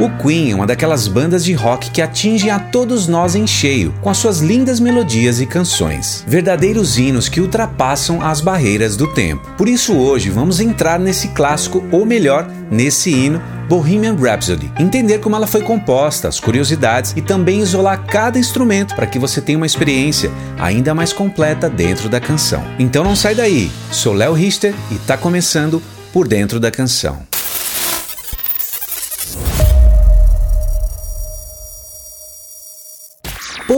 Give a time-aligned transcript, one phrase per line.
[0.00, 3.92] O Queen é uma daquelas bandas de rock que atingem a todos nós em cheio,
[4.00, 6.24] com as suas lindas melodias e canções.
[6.24, 9.50] Verdadeiros hinos que ultrapassam as barreiras do tempo.
[9.58, 15.34] Por isso hoje vamos entrar nesse clássico, ou melhor, nesse hino Bohemian Rhapsody, entender como
[15.34, 19.66] ela foi composta, as curiosidades e também isolar cada instrumento para que você tenha uma
[19.66, 20.30] experiência
[20.60, 22.62] ainda mais completa dentro da canção.
[22.78, 27.27] Então não sai daí, sou Léo Richter e está começando por dentro da canção.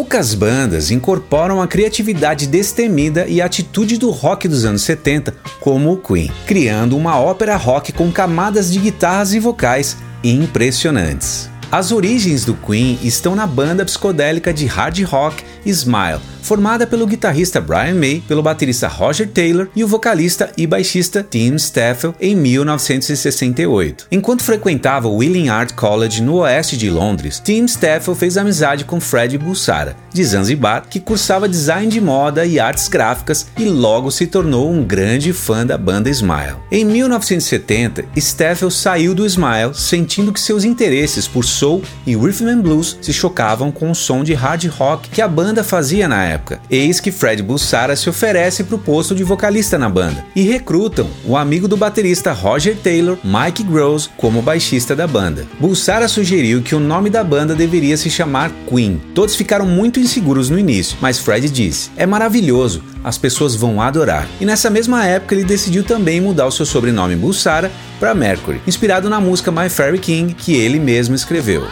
[0.01, 5.93] Poucas bandas incorporam a criatividade destemida e a atitude do rock dos anos 70, como
[5.93, 11.51] o Queen, criando uma ópera rock com camadas de guitarras e vocais impressionantes.
[11.71, 17.61] As origens do Queen estão na banda psicodélica de hard rock Smile, formada pelo guitarrista
[17.61, 24.07] Brian May, pelo baterista Roger Taylor e o vocalista e baixista Tim Staffel em 1968.
[24.11, 29.01] Enquanto frequentava o Willing Art College no oeste de Londres, Tim Staffel fez amizade com
[29.01, 34.27] Fred Bulsara, de Zanzibar, que cursava design de moda e artes gráficas e logo se
[34.27, 36.57] tornou um grande fã da banda Smile.
[36.71, 42.61] Em 1970, Staffel saiu do Smile sentindo que seus interesses por soul e rhythm and
[42.61, 46.30] blues se chocavam com o som de hard rock que a banda fazia na época.
[46.71, 51.09] Eis que Fred Bulsara se oferece para o posto de vocalista na banda e recrutam
[51.25, 55.47] o amigo do baterista Roger Taylor, Mike Gross, como baixista da banda.
[55.59, 59.01] Bulsara sugeriu que o nome da banda deveria se chamar Queen.
[59.15, 64.29] Todos ficaram muito inseguros no início, mas Fred disse: "É maravilhoso, as pessoas vão adorar".
[64.41, 69.11] E nessa mesma época ele decidiu também mudar o seu sobrenome Bulsara para Mercury, inspirado
[69.11, 71.67] na música My Fairy King que ele mesmo escreveu.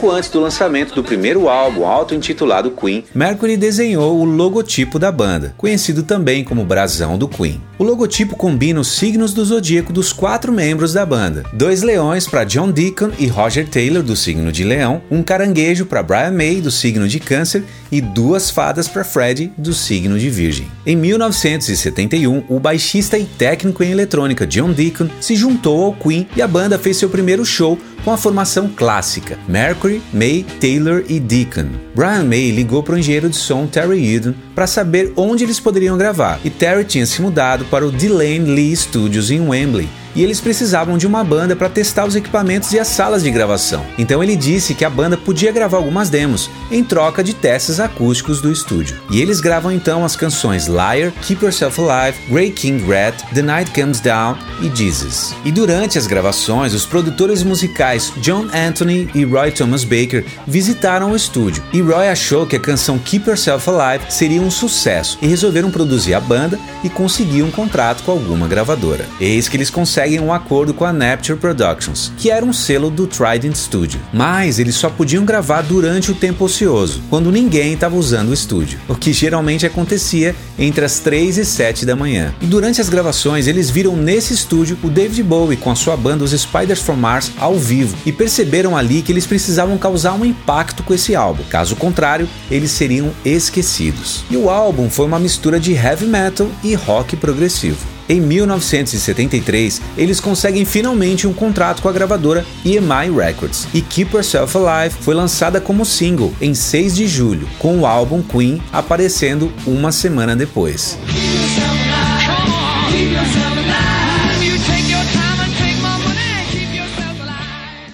[0.00, 5.54] Pouco antes do lançamento do primeiro álbum auto-intitulado Queen, Mercury desenhou o logotipo da banda,
[5.58, 7.60] conhecido também como brasão do Queen.
[7.78, 12.44] O logotipo combina os signos do zodíaco dos quatro membros da banda: dois leões para
[12.44, 16.70] John Deacon e Roger Taylor, do signo de Leão, um caranguejo para Brian May, do
[16.70, 20.70] signo de Câncer, e duas fadas para Fred, do signo de Virgem.
[20.86, 26.40] Em 1971, o baixista e técnico em eletrônica John Deacon se juntou ao Queen e
[26.40, 31.68] a banda fez seu primeiro show com a formação clássica Mercury, May, Taylor e Deacon.
[31.94, 35.96] Brian May ligou para o engenheiro de som Terry Eden para saber onde eles poderiam
[35.96, 40.40] gravar, e Terry tinha se mudado para o Delane Lee Studios em Wembley, e eles
[40.40, 43.84] precisavam de uma banda para testar os equipamentos e as salas de gravação.
[43.98, 48.40] Então ele disse que a banda podia gravar algumas demos em troca de testes acústicos
[48.40, 48.96] do estúdio.
[49.10, 53.70] E eles gravam então as canções Liar, Keep Yourself Alive, Grey King Rat, The Night
[53.72, 55.34] Comes Down e Jesus.
[55.44, 61.16] E durante as gravações, os produtores musicais John Anthony e Roy Thomas Baker visitaram o
[61.16, 61.62] estúdio.
[61.72, 66.14] E Roy achou que a canção Keep Yourself Alive seria um sucesso e resolveram produzir
[66.14, 69.06] a banda e conseguir um contrato com alguma gravadora.
[69.20, 72.90] Eis que eles conseguem conseguem um acordo com a Napture Productions, que era um selo
[72.90, 74.00] do Trident Studio.
[74.12, 78.78] Mas eles só podiam gravar durante o tempo ocioso, quando ninguém estava usando o estúdio,
[78.88, 82.32] o que geralmente acontecia entre as 3 e 7 da manhã.
[82.40, 86.24] E durante as gravações, eles viram nesse estúdio o David Bowie com a sua banda
[86.24, 90.82] os Spiders from Mars ao vivo e perceberam ali que eles precisavam causar um impacto
[90.82, 91.42] com esse álbum.
[91.50, 94.24] Caso contrário, eles seriam esquecidos.
[94.30, 97.84] E o álbum foi uma mistura de heavy metal e rock progressivo.
[98.08, 104.56] Em 1973, eles conseguem finalmente um contrato com a gravadora EMI Records e Keep Yourself
[104.56, 109.92] Alive foi lançada como single em 6 de julho, com o álbum Queen aparecendo uma
[109.92, 110.98] semana depois.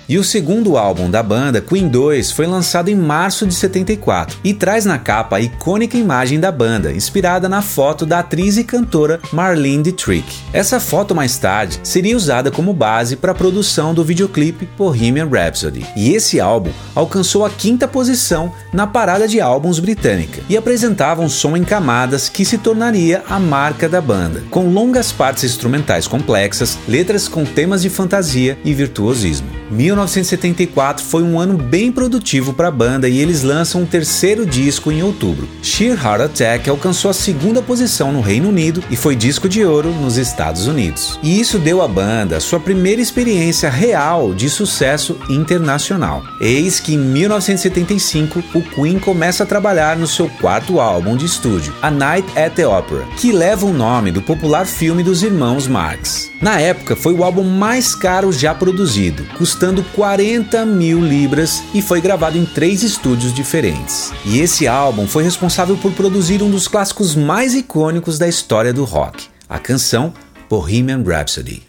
[0.09, 4.55] E o segundo álbum da banda, Queen 2, foi lançado em março de 74 e
[4.55, 9.19] traz na capa a icônica imagem da banda, inspirada na foto da atriz e cantora
[9.33, 10.45] Marlene Dietrich.
[10.53, 15.85] Essa foto mais tarde seria usada como base para a produção do videoclipe Bohemian Rhapsody.
[15.97, 21.29] E esse álbum alcançou a quinta posição na parada de álbuns britânica e apresentava um
[21.29, 26.79] som em camadas que se tornaria a marca da banda, com longas partes instrumentais complexas,
[26.87, 29.49] letras com temas de fantasia e virtuosismo.
[29.97, 34.93] 1974 foi um ano bem produtivo para a banda e eles lançam um terceiro disco
[34.93, 35.49] em outubro.
[35.63, 39.91] Sheer Heart Attack alcançou a segunda posição no Reino Unido e foi disco de ouro
[39.91, 41.19] nos Estados Unidos.
[41.23, 46.23] E isso deu à banda sua primeira experiência real de sucesso internacional.
[46.41, 51.73] Eis que em 1975 o Queen começa a trabalhar no seu quarto álbum de estúdio,
[51.81, 56.31] A Night at the Opera, que leva o nome do popular filme dos irmãos Marx.
[56.43, 62.01] Na época foi o álbum mais caro já produzido, custando 40 mil libras e foi
[62.01, 64.13] gravado em três estúdios diferentes.
[64.25, 68.85] E esse álbum foi responsável por produzir um dos clássicos mais icônicos da história do
[68.85, 70.13] rock, a canção
[70.49, 71.63] Bohemian Rhapsody.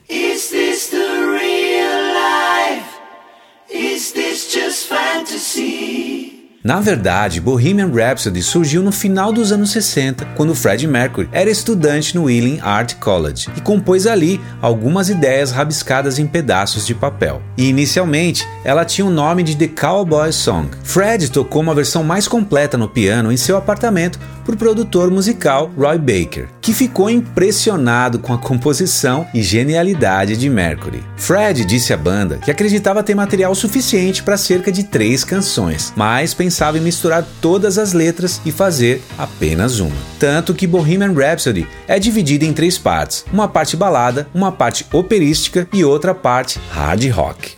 [6.67, 12.13] Na verdade, Bohemian Rhapsody surgiu no final dos anos 60, quando Freddie Mercury era estudante
[12.13, 17.41] no Ealing Art College e compôs ali algumas ideias rabiscadas em pedaços de papel.
[17.57, 20.67] E inicialmente, ela tinha o nome de The Cowboy Song.
[20.83, 24.19] Fred tocou uma versão mais completa no piano em seu apartamento
[24.53, 31.01] o produtor musical Roy Baker, que ficou impressionado com a composição e genialidade de Mercury.
[31.15, 36.33] Fred disse à banda que acreditava ter material suficiente para cerca de três canções, mas
[36.33, 39.95] pensava em misturar todas as letras e fazer apenas uma.
[40.19, 45.69] Tanto que Bohemian Rhapsody é dividida em três partes: uma parte balada, uma parte operística
[45.71, 47.55] e outra parte hard rock.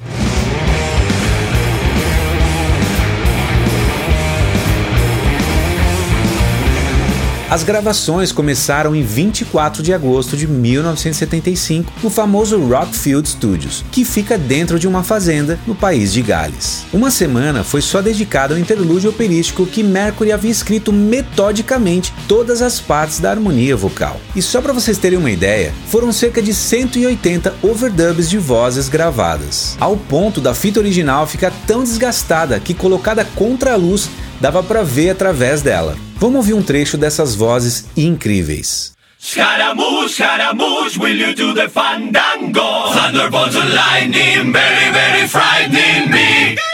[7.50, 14.38] As gravações começaram em 24 de agosto de 1975 no famoso Rockfield Studios, que fica
[14.38, 16.86] dentro de uma fazenda no país de Gales.
[16.94, 22.80] Uma semana foi só dedicada ao interlúdio operístico que Mercury havia escrito metodicamente todas as
[22.80, 24.22] partes da harmonia vocal.
[24.36, 29.76] E só para vocês terem uma ideia, foram cerca de 180 overdubs de vozes gravadas,
[29.80, 34.08] ao ponto da fita original ficar tão desgastada que colocada contra a luz
[34.40, 35.98] dava para ver através dela.
[36.16, 38.94] Vamos ouvir um trecho dessas vozes incríveis.
[39.22, 42.94] Scaramouche, Scaramouche, will you do the fandango?
[42.94, 46.69] Thunderbolts and lightning, very, very frightening me.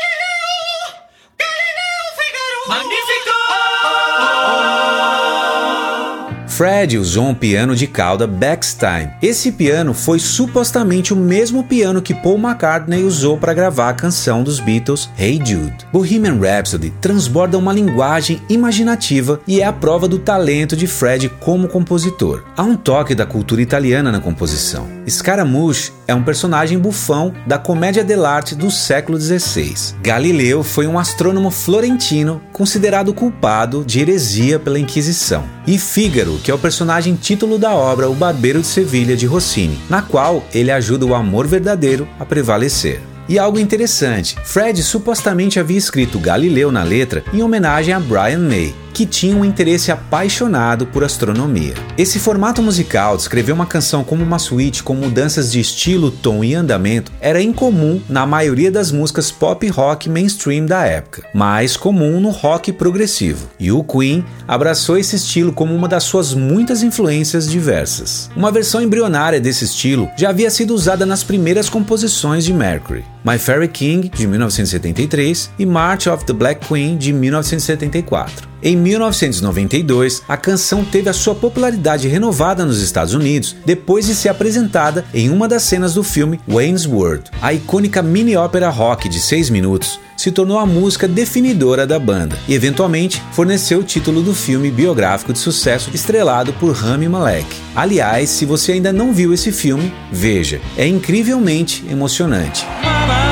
[6.56, 9.12] Fred usou um piano de cauda Bechstein.
[9.22, 14.42] Esse piano foi supostamente o mesmo piano que Paul McCartney usou para gravar a canção
[14.42, 15.86] dos Beatles Hey Jude.
[15.92, 21.68] Bohemian Rhapsody transborda uma linguagem imaginativa e é a prova do talento de Fred como
[21.68, 22.46] compositor.
[22.56, 24.88] Há um toque da cultura italiana na composição.
[25.10, 29.96] Scaramouche é um personagem bufão da comédia dell'arte do século XVI.
[30.02, 35.44] Galileu foi um astrônomo florentino considerado culpado de heresia pela Inquisição.
[35.68, 39.80] E Fígaro, que é o personagem título da obra O Barbeiro de Sevilha de Rossini,
[39.90, 43.02] na qual ele ajuda o amor verdadeiro a prevalecer.
[43.28, 48.76] E algo interessante, Fred supostamente havia escrito Galileu na letra em homenagem a Brian May,
[48.96, 51.74] que tinha um interesse apaixonado por astronomia.
[51.98, 56.56] Esse formato musical, descrever uma canção como uma suíte com mudanças de estilo, tom e
[56.56, 62.30] andamento, era incomum na maioria das músicas pop rock mainstream da época, mais comum no
[62.30, 63.50] rock progressivo.
[63.60, 68.32] E o Queen abraçou esse estilo como uma das suas muitas influências diversas.
[68.34, 73.04] Uma versão embrionária desse estilo já havia sido usada nas primeiras composições de Mercury.
[73.26, 78.55] My Fairy King, de 1973, e March of the Black Queen, de 1974.
[78.68, 84.30] Em 1992, a canção teve a sua popularidade renovada nos Estados Unidos depois de ser
[84.30, 87.30] apresentada em uma das cenas do filme Wayne's World.
[87.44, 92.56] A icônica mini-ópera rock de 6 minutos se tornou a música definidora da banda e,
[92.56, 97.46] eventualmente, forneceu o título do filme biográfico de sucesso estrelado por Rami Malek.
[97.76, 102.66] Aliás, se você ainda não viu esse filme, veja, é incrivelmente emocionante.
[102.84, 103.26] Mama,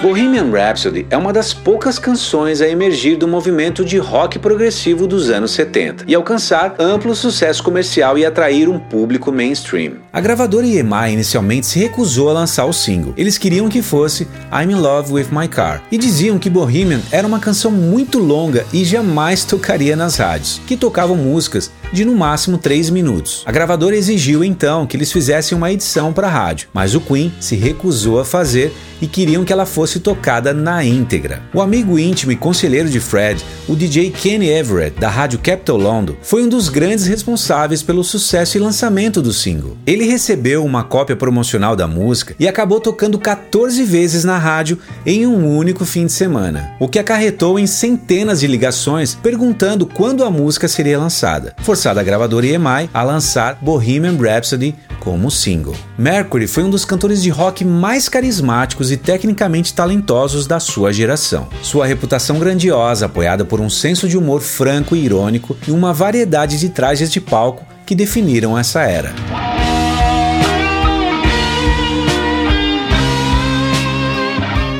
[0.00, 5.28] Bohemian Rhapsody é uma das poucas canções a emergir do movimento de rock progressivo dos
[5.28, 9.94] anos 70 e alcançar amplo sucesso comercial e atrair um público mainstream.
[10.12, 13.12] A gravadora EMI inicialmente se recusou a lançar o single.
[13.16, 17.26] Eles queriam que fosse I'm in Love with My Car e diziam que Bohemian era
[17.26, 22.58] uma canção muito longa e jamais tocaria nas rádios, que tocavam músicas de no máximo
[22.58, 23.42] 3 minutos.
[23.46, 27.32] A gravadora exigiu então que eles fizessem uma edição para a rádio, mas o Queen
[27.40, 31.42] se recusou a fazer e queriam que ela fosse tocada na íntegra.
[31.54, 36.16] O amigo íntimo e conselheiro de Fred, o DJ Kenny Everett, da rádio Capital London,
[36.20, 39.76] foi um dos grandes responsáveis pelo sucesso e lançamento do single.
[39.86, 45.26] Ele recebeu uma cópia promocional da música e acabou tocando 14 vezes na rádio em
[45.26, 50.30] um único fim de semana, o que acarretou em centenas de ligações perguntando quando a
[50.30, 55.76] música seria lançada, forçada a gravadora EMI a lançar Bohemian Rhapsody como single.
[55.96, 61.46] Mercury foi um dos cantores de rock mais carismáticos e tecnicamente talentosos da sua geração.
[61.62, 66.58] Sua reputação grandiosa, apoiada por um senso de humor franco e irônico e uma variedade
[66.58, 69.14] de trajes de palco que definiram essa era.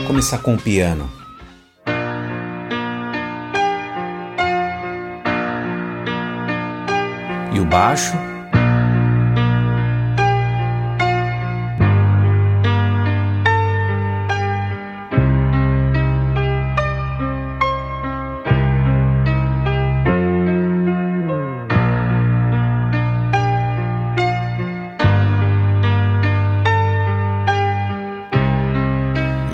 [0.04, 1.17] Começar com o piano.
[7.52, 8.16] e o baixo.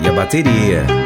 [0.01, 1.04] e a Bateria.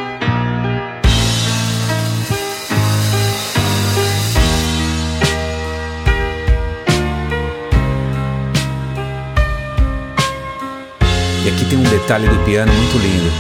[11.46, 13.31] E aqui tem um detalhe do piano muito lindo.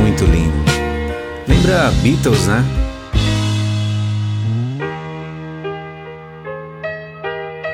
[0.00, 0.64] Muito lindo.
[1.48, 2.64] Lembra Beatles, né?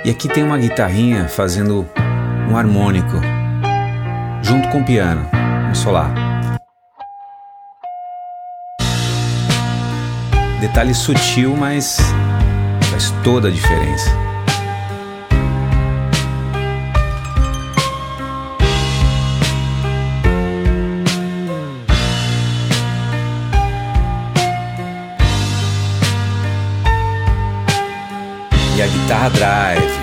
[0.04, 1.86] E aqui tem uma guitarrinha fazendo
[2.48, 3.20] um harmônico
[4.42, 5.28] junto com o piano,
[5.70, 6.12] um solar.
[10.60, 11.98] Detalhe sutil, mas
[12.90, 14.10] faz toda a diferença.
[28.76, 29.99] E a guitarra drive.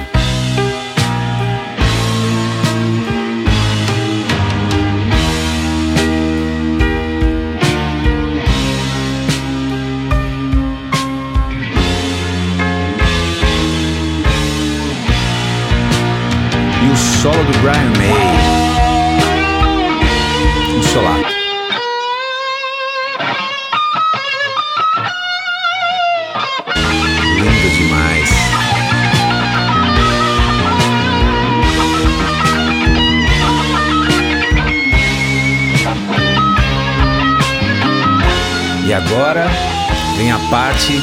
[17.47, 18.13] Do Brian May.
[20.83, 21.33] Solato.
[27.35, 28.29] Lindo demais.
[38.85, 39.47] E agora
[40.17, 41.01] vem a parte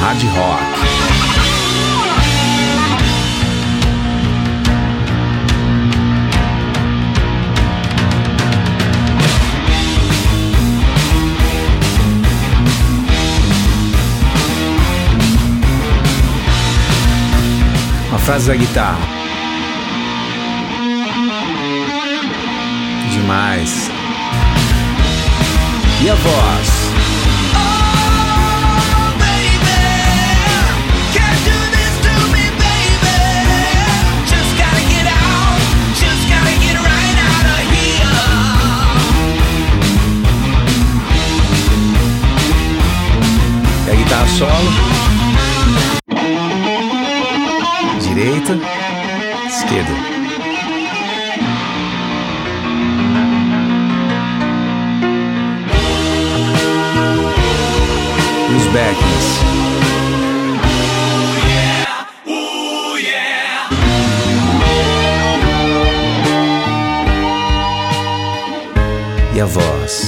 [0.00, 0.95] hard rock.
[18.26, 18.98] Frase da guitarra.
[23.12, 23.88] Demais.
[26.02, 26.86] E a voz?
[43.88, 44.95] A guitarra solo?
[48.46, 49.92] Direita, esquerda.
[58.56, 58.66] Os
[63.00, 63.68] yeah.
[69.34, 70.05] E a voz?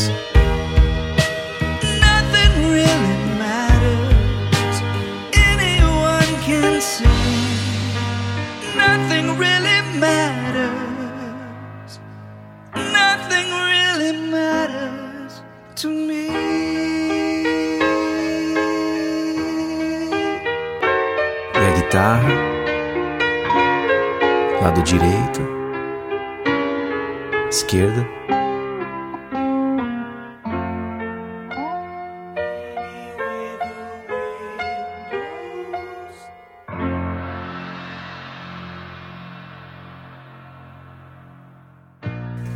[12.75, 13.49] Nothing.
[21.55, 22.29] E a guitarra?
[24.63, 25.41] Lado direito,
[27.51, 28.28] esquerda.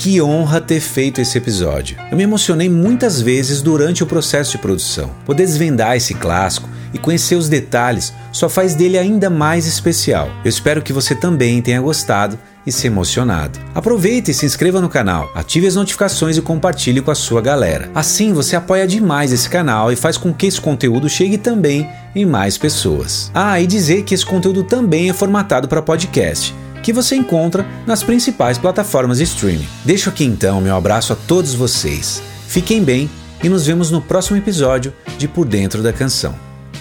[0.02, 1.96] Que honra ter feito esse episódio.
[2.10, 5.12] Eu me emocionei muitas vezes durante o processo de produção.
[5.24, 10.28] Poder desvendar esse clássico e conhecer os detalhes só faz dele ainda mais especial.
[10.44, 13.60] Eu espero que você também tenha gostado e se emocionado.
[13.72, 17.88] Aproveite e se inscreva no canal, ative as notificações e compartilhe com a sua galera.
[17.94, 22.26] Assim você apoia demais esse canal e faz com que esse conteúdo chegue também em
[22.26, 23.30] mais pessoas.
[23.32, 26.52] Ah, e dizer que esse conteúdo também é formatado para podcast
[26.82, 29.68] que você encontra nas principais plataformas de streaming.
[29.84, 32.22] Deixo aqui então meu abraço a todos vocês.
[32.48, 33.08] Fiquem bem
[33.42, 36.34] e nos vemos no próximo episódio de Por Dentro da Canção.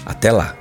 [0.05, 0.60] Até lá!